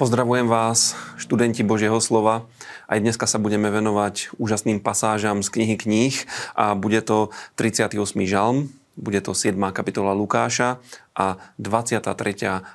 [0.00, 2.48] Pozdravujem vás, študenti Božieho slova.
[2.88, 6.16] Aj dneska sa budeme venovať úžasným pasážam z knihy kníh
[6.56, 7.28] a bude to
[7.60, 8.00] 38.
[8.24, 9.60] žalm, bude to 7.
[9.76, 10.80] kapitola Lukáša
[11.12, 12.16] a 23.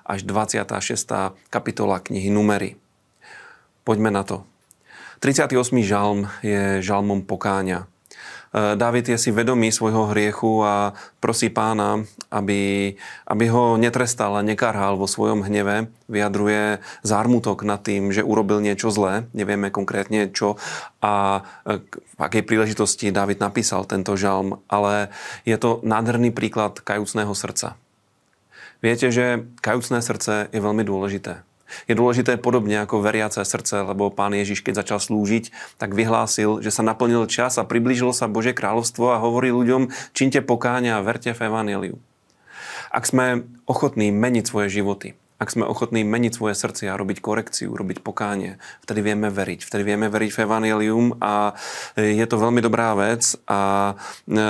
[0.06, 1.50] až 26.
[1.50, 2.78] kapitola knihy Numery.
[3.82, 4.46] Poďme na to.
[5.18, 5.50] 38.
[5.82, 7.90] žalm je žalmom pokáňa.
[8.56, 12.96] Eh, Dávid je si vedomý svojho hriechu a prosí pána, aby,
[13.28, 15.92] aby ho netrestal a nekarhal vo svojom hneve.
[16.08, 20.56] Vyjadruje zármutok nad tým, že urobil niečo zlé, nevieme konkrétne čo
[21.04, 21.84] a eh,
[22.16, 25.12] v akej príležitosti Dávid napísal tento žalm, ale
[25.44, 27.76] je to nádherný príklad kajúcného srdca.
[28.80, 31.44] Viete, že kajúcné srdce je veľmi dôležité.
[31.90, 35.50] Je dôležité podobne ako veriace srdce, lebo pán Ježiš, keď začal slúžiť,
[35.82, 40.40] tak vyhlásil, že sa naplnil čas a priblížilo sa Božie kráľovstvo a hovorí ľuďom, činte
[40.46, 41.98] pokáňa a verte v Evangeliu.
[42.94, 48.00] Ak sme ochotní meniť svoje životy, ak sme ochotní meniť svoje srdcia, robiť korekciu, robiť
[48.00, 48.56] pokánie,
[48.88, 49.68] vtedy vieme veriť.
[49.68, 51.52] Vtedy vieme veriť v Evangelium a
[52.00, 54.44] je to veľmi dobrá vec a e,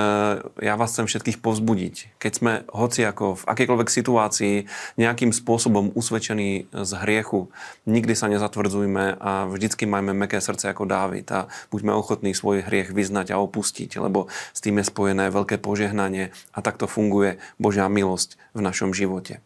[0.61, 2.21] ja vás chcem všetkých povzbudiť.
[2.21, 4.55] Keď sme hoci ako v akejkoľvek situácii
[5.01, 7.49] nejakým spôsobom usvedčení z hriechu,
[7.89, 12.93] nikdy sa nezatvrdzujme a vždycky majme meké srdce ako Dávid a buďme ochotní svoj hriech
[12.93, 18.37] vyznať a opustiť, lebo s tým je spojené veľké požehnanie a takto funguje Božia milosť
[18.53, 19.41] v našom živote.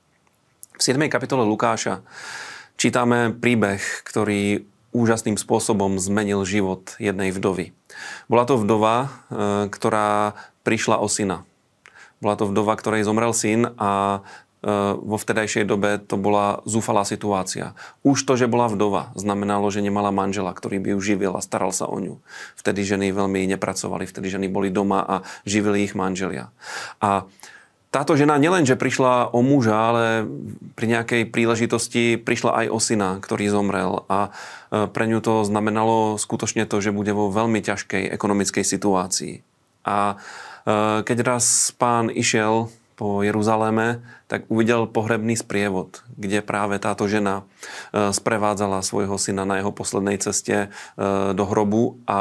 [0.80, 1.12] V 7.
[1.12, 2.08] kapitole Lukáša
[2.80, 4.64] čítame príbeh, ktorý
[4.96, 7.76] úžasným spôsobom zmenil život jednej vdovy.
[8.32, 9.08] Bola to vdova, e,
[9.68, 11.44] ktorá prišla o syna.
[12.24, 14.24] Bola to vdova, ktorej zomrel syn a
[14.64, 14.72] e,
[15.04, 17.76] vo vtedajšej dobe to bola zúfalá situácia.
[18.08, 21.76] Už to, že bola vdova, znamenalo, že nemala manžela, ktorý by ju živil a staral
[21.76, 22.24] sa o ňu.
[22.56, 26.56] Vtedy ženy veľmi nepracovali, vtedy ženy boli doma a živili ich manželia.
[27.04, 27.28] A
[27.90, 30.06] táto žena nielenže prišla o muža, ale
[30.78, 34.06] pri nejakej príležitosti prišla aj o syna, ktorý zomrel.
[34.06, 39.34] A e, pre ňu to znamenalo skutočne to, že bude vo veľmi ťažkej ekonomickej situácii.
[39.90, 40.16] A e,
[41.02, 42.70] keď raz pán išiel
[43.00, 47.48] po Jeruzaléme, tak uvidel pohrebný sprievod, kde práve táto žena
[47.96, 50.70] e, sprevádzala svojho syna na jeho poslednej ceste e,
[51.32, 52.20] do hrobu a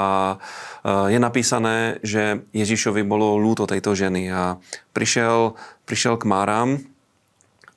[0.87, 4.63] e, je napísané, že Ježišovi bolo lúto tejto ženy a
[4.95, 6.71] prišiel, prišiel k Máram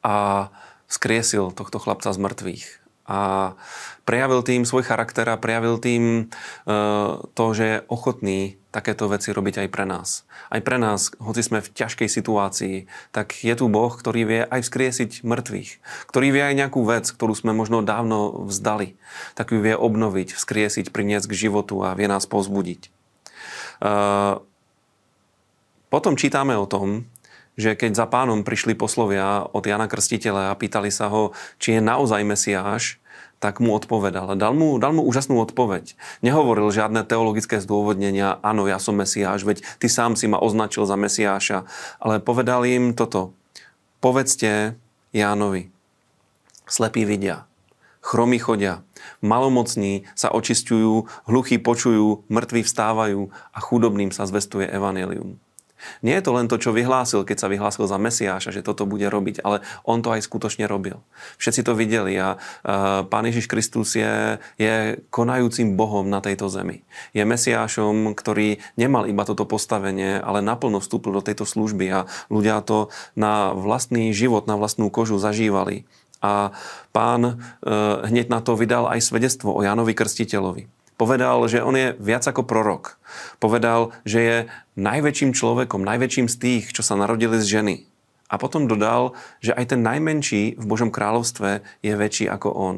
[0.05, 0.53] a
[0.85, 2.80] skriesil tohto chlapca z mŕtvych.
[3.09, 3.53] A
[4.07, 6.29] prejavil tým svoj charakter a prejavil tým
[7.33, 10.23] to, že je ochotný takéto veci robiť aj pre nás.
[10.47, 14.63] Aj pre nás, hoci sme v ťažkej situácii, tak je tu Boh, ktorý vie aj
[14.63, 15.71] vzkriesiť mŕtvych.
[16.07, 18.95] Ktorý vie aj nejakú vec, ktorú sme možno dávno vzdali.
[19.35, 22.87] Tak ju vie obnoviť, vzkriesiť, priniesť k životu a vie nás povzbudiť.
[25.91, 27.10] Potom čítame o tom,
[27.59, 31.81] že keď za pánom prišli poslovia od Jana Krstiteľa a pýtali sa ho, či je
[31.83, 33.01] naozaj Mesiáš,
[33.41, 34.37] tak mu odpovedal.
[34.37, 35.97] Dal mu, dal mu úžasnú odpoveď.
[36.21, 40.93] Nehovoril žiadne teologické zdôvodnenia, áno, ja som Mesiáš, veď ty sám si ma označil za
[40.93, 41.65] Mesiáša,
[41.97, 43.33] ale povedal im toto.
[43.97, 44.77] Povedzte
[45.09, 45.73] Jánovi,
[46.69, 47.49] slepí vidia,
[48.05, 48.85] chromy chodia,
[49.25, 55.41] malomocní sa očistujú, hluchí počujú, mŕtvi vstávajú a chudobným sa zvestuje evanelium.
[56.01, 59.05] Nie je to len to, čo vyhlásil, keď sa vyhlásil za Mesiáša, že toto bude
[59.07, 61.01] robiť, ale on to aj skutočne robil.
[61.41, 62.37] Všetci to videli a
[63.07, 66.85] Pán Ježiš Kristus je, je konajúcim Bohom na tejto zemi.
[67.11, 71.99] Je Mesiášom, ktorý nemal iba toto postavenie, ale naplno vstúpil do tejto služby a
[72.29, 75.85] ľudia to na vlastný život, na vlastnú kožu zažívali.
[76.21, 76.53] A
[76.93, 77.33] pán e,
[78.05, 80.80] hneď na to vydal aj svedectvo o Jánovi Krstiteľovi.
[81.01, 83.01] Povedal, že on je viac ako prorok.
[83.41, 84.37] Povedal, že je
[84.77, 87.75] najväčším človekom, najväčším z tých, čo sa narodili z ženy.
[88.29, 92.77] A potom dodal, že aj ten najmenší v Božom kráľovstve je väčší ako on.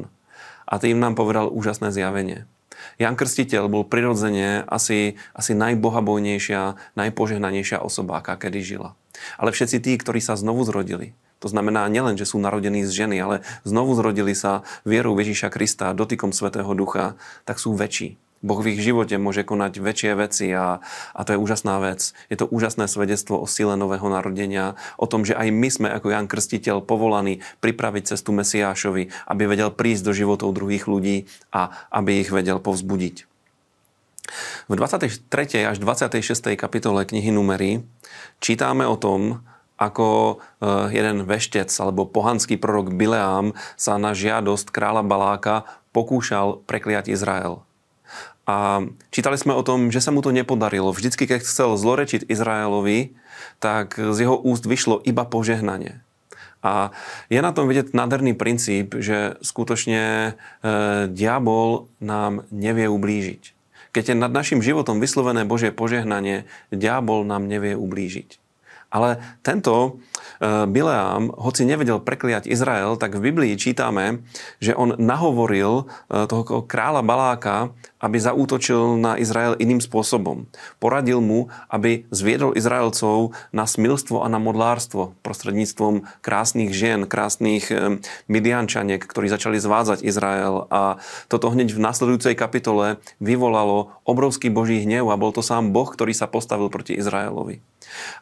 [0.64, 2.48] A tým nám povedal úžasné zjavenie.
[2.96, 8.96] Jan Krstiteľ bol prirodzene asi, asi najbohabojnejšia, najpožehnanejšia osoba, aká kedy žila.
[9.36, 11.12] Ale všetci tí, ktorí sa znovu zrodili,
[11.44, 13.36] to znamená nielen, že sú narodení z ženy, ale
[13.68, 18.16] znovu zrodili sa vierou Ježíša Krista, dotykom Svetého Ducha, tak sú väčší.
[18.44, 20.80] Boh v ich živote môže konať väčšie veci a,
[21.16, 22.12] a to je úžasná vec.
[22.28, 26.12] Je to úžasné svedectvo o sile nového narodenia, o tom, že aj my sme ako
[26.12, 31.24] Jan Krstiteľ povolaní pripraviť cestu Mesiášovi, aby vedel prísť do životov druhých ľudí
[31.56, 33.24] a aby ich vedel povzbudiť.
[34.68, 35.24] V 23.
[35.64, 36.20] až 26.
[36.56, 37.84] kapitole knihy Numery
[38.44, 39.44] čítame o tom,
[39.84, 47.12] ako eh, jeden veštec alebo pohanský prorok Bileám sa na žiadosť kráľa Baláka pokúšal prekliať
[47.12, 47.62] Izrael.
[48.44, 50.92] A čítali sme o tom, že sa mu to nepodarilo.
[50.92, 53.16] Vždycky, keď chcel zlorečiť Izraelovi,
[53.56, 56.04] tak z jeho úst vyšlo iba požehnanie.
[56.64, 56.92] A
[57.28, 60.32] je na tom vidieť nádherný princíp, že skutočne e,
[61.12, 63.52] diabol nám nevie ublížiť.
[63.92, 68.43] Keď je nad našim životom vyslovené Božie požehnanie, diabol nám nevie ublížiť.
[68.94, 69.98] Ale tento
[70.38, 74.22] e, Bileám, hoci nevedel prekliať Izrael, tak v Biblii čítame,
[74.62, 80.46] že on nahovoril e, toho kráľa Baláka, aby zaútočil na Izrael iným spôsobom.
[80.78, 87.98] Poradil mu, aby zviedol Izraelcov na smilstvo a na modlárstvo prostredníctvom krásnych žien, krásnych e,
[88.30, 90.70] midiančaniek, ktorí začali zvádzať Izrael.
[90.70, 95.90] A toto hneď v nasledujúcej kapitole vyvolalo obrovský boží hnev a bol to sám Boh,
[95.90, 97.58] ktorý sa postavil proti Izraelovi.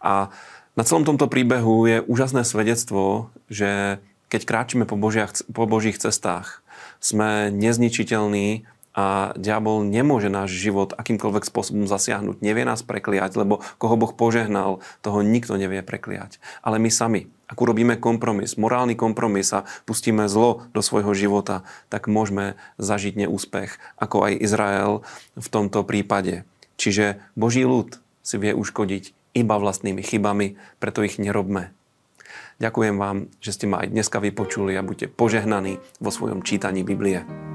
[0.00, 0.32] A
[0.72, 4.00] na celom tomto príbehu je úžasné svedectvo, že
[4.32, 6.64] keď kráčime po, božiach, po Božích cestách,
[7.04, 12.44] sme nezničiteľní a diabol nemôže náš život akýmkoľvek spôsobom zasiahnuť.
[12.44, 16.36] Nevie nás prekliať, lebo koho Boh požehnal, toho nikto nevie prekliať.
[16.60, 22.08] Ale my sami, ak urobíme kompromis, morálny kompromis a pustíme zlo do svojho života, tak
[22.08, 24.92] môžeme zažiť neúspech, ako aj Izrael
[25.36, 26.44] v tomto prípade.
[26.76, 31.72] Čiže Boží ľud si vie uškodiť iba vlastnými chybami, preto ich nerobme.
[32.60, 37.51] Ďakujem vám, že ste ma aj dneska vypočuli a buďte požehnaní vo svojom čítaní Biblie.